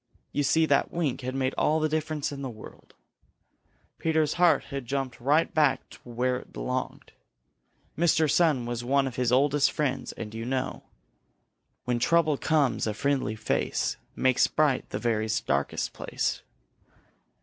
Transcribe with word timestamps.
You 0.31 0.41
see 0.41 0.65
that 0.65 0.91
wink 0.91 1.21
had 1.21 1.35
made 1.35 1.53
all 1.59 1.79
the 1.79 1.87
difference 1.87 2.31
in 2.31 2.41
the 2.41 2.49
world, 2.49 2.95
Peter's 3.99 4.33
heart 4.33 4.63
had 4.73 4.87
jumped 4.87 5.19
right 5.19 5.53
back 5.53 5.93
where 6.03 6.37
it 6.37 6.51
belonged. 6.51 7.11
Mr. 7.95 8.27
Sun 8.27 8.65
was 8.65 8.83
one 8.83 9.05
of 9.05 9.17
his 9.17 9.31
oldest 9.31 9.71
friends 9.71 10.11
and 10.13 10.33
you 10.33 10.43
know 10.43 10.81
When 11.85 11.99
trouble 11.99 12.37
comes, 12.37 12.87
a 12.87 12.95
friendly 12.95 13.35
face 13.35 13.97
Makes 14.15 14.47
bright 14.47 14.89
the 14.89 14.97
very 14.97 15.27
darkest 15.45 15.93
place. 15.93 16.41